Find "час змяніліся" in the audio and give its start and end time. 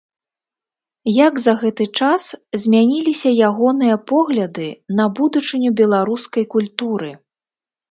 1.99-3.29